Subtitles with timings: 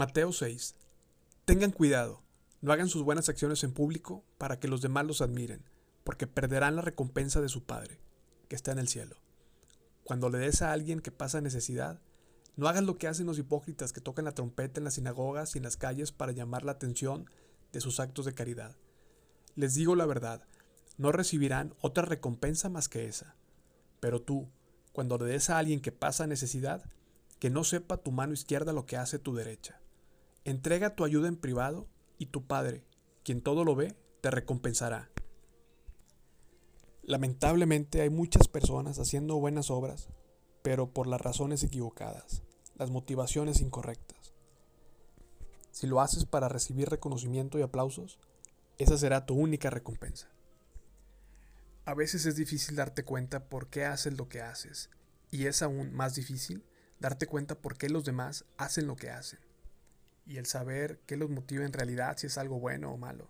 [0.00, 0.76] Mateo 6.
[1.44, 2.22] Tengan cuidado,
[2.62, 5.62] no hagan sus buenas acciones en público para que los demás los admiren,
[6.04, 8.00] porque perderán la recompensa de su Padre,
[8.48, 9.16] que está en el cielo.
[10.02, 12.00] Cuando le des a alguien que pasa necesidad,
[12.56, 15.58] no hagas lo que hacen los hipócritas que tocan la trompeta en las sinagogas y
[15.58, 17.28] en las calles para llamar la atención
[17.70, 18.78] de sus actos de caridad.
[19.54, 20.46] Les digo la verdad,
[20.96, 23.36] no recibirán otra recompensa más que esa.
[24.00, 24.48] Pero tú,
[24.94, 26.90] cuando le des a alguien que pasa necesidad,
[27.38, 29.78] que no sepa tu mano izquierda lo que hace tu derecha.
[30.44, 31.86] Entrega tu ayuda en privado
[32.16, 32.82] y tu Padre,
[33.24, 35.10] quien todo lo ve, te recompensará.
[37.02, 40.08] Lamentablemente hay muchas personas haciendo buenas obras,
[40.62, 42.42] pero por las razones equivocadas,
[42.76, 44.34] las motivaciones incorrectas.
[45.72, 48.18] Si lo haces para recibir reconocimiento y aplausos,
[48.78, 50.30] esa será tu única recompensa.
[51.84, 54.88] A veces es difícil darte cuenta por qué haces lo que haces,
[55.30, 56.64] y es aún más difícil
[56.98, 59.38] darte cuenta por qué los demás hacen lo que hacen,
[60.30, 63.28] y el saber qué los motiva en realidad si es algo bueno o malo.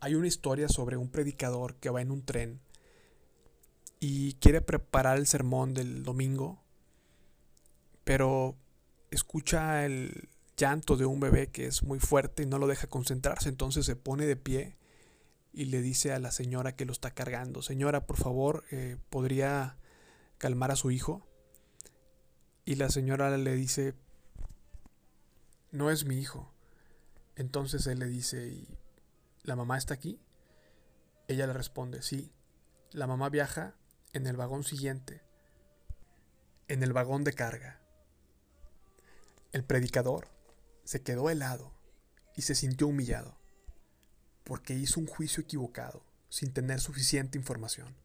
[0.00, 2.62] Hay una historia sobre un predicador que va en un tren
[4.00, 6.62] y quiere preparar el sermón del domingo,
[8.02, 8.56] pero
[9.10, 13.50] escucha el llanto de un bebé que es muy fuerte y no lo deja concentrarse,
[13.50, 14.78] entonces se pone de pie
[15.52, 19.76] y le dice a la señora que lo está cargando, señora, por favor, eh, ¿podría
[20.38, 21.28] calmar a su hijo?
[22.64, 23.94] Y la señora le dice,
[25.74, 26.52] no es mi hijo.
[27.34, 28.78] Entonces él le dice, ¿y
[29.42, 30.20] la mamá está aquí?
[31.26, 32.32] Ella le responde, sí,
[32.92, 33.74] la mamá viaja
[34.12, 35.20] en el vagón siguiente,
[36.68, 37.80] en el vagón de carga.
[39.50, 40.28] El predicador
[40.84, 41.72] se quedó helado
[42.36, 43.36] y se sintió humillado
[44.44, 47.96] porque hizo un juicio equivocado sin tener suficiente información.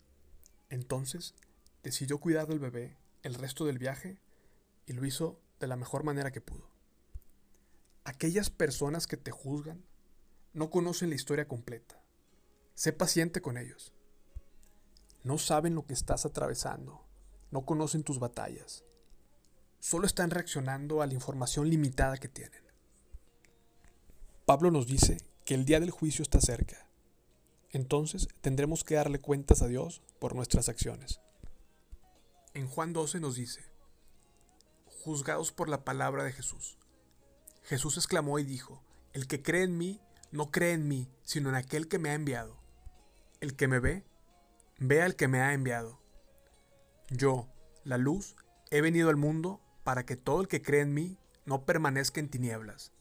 [0.69, 1.35] Entonces,
[1.83, 4.19] decidió cuidar del bebé el resto del viaje
[4.87, 6.78] y lo hizo de la mejor manera que pudo.
[8.09, 9.85] Aquellas personas que te juzgan
[10.53, 12.01] no conocen la historia completa.
[12.73, 13.93] Sé paciente con ellos.
[15.23, 17.05] No saben lo que estás atravesando,
[17.51, 18.83] no conocen tus batallas.
[19.77, 22.63] Solo están reaccionando a la información limitada que tienen.
[24.47, 26.89] Pablo nos dice que el día del juicio está cerca.
[27.69, 31.21] Entonces tendremos que darle cuentas a Dios por nuestras acciones.
[32.55, 33.61] En Juan 12 nos dice,
[35.03, 36.78] juzgados por la palabra de Jesús.
[37.69, 38.81] Jesús exclamó y dijo,
[39.13, 42.15] el que cree en mí, no cree en mí, sino en aquel que me ha
[42.15, 42.57] enviado.
[43.41, 44.03] El que me ve,
[44.79, 46.01] ve al que me ha enviado.
[47.11, 47.47] Yo,
[47.83, 48.35] la luz,
[48.71, 52.29] he venido al mundo para que todo el que cree en mí no permanezca en
[52.29, 52.91] tinieblas.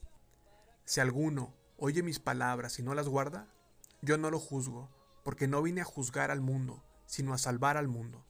[0.84, 3.48] Si alguno oye mis palabras y no las guarda,
[4.02, 4.90] yo no lo juzgo,
[5.24, 8.26] porque no vine a juzgar al mundo, sino a salvar al mundo.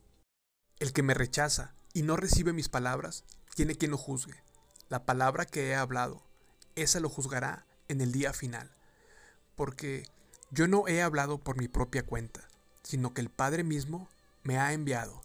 [0.78, 3.24] El que me rechaza y no recibe mis palabras,
[3.56, 4.40] tiene quien lo juzgue.
[4.88, 6.27] La palabra que he hablado,
[6.82, 8.70] esa lo juzgará en el día final.
[9.56, 10.06] Porque
[10.50, 12.48] yo no he hablado por mi propia cuenta,
[12.82, 14.08] sino que el Padre mismo
[14.42, 15.20] me ha enviado,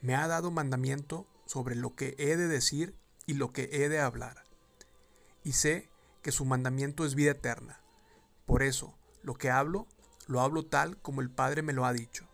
[0.00, 2.94] me ha dado mandamiento sobre lo que he de decir
[3.26, 4.44] y lo que he de hablar.
[5.42, 5.88] Y sé
[6.22, 7.80] que su mandamiento es vida eterna.
[8.46, 9.86] Por eso, lo que hablo,
[10.26, 12.26] lo hablo tal como el Padre me lo ha dicho.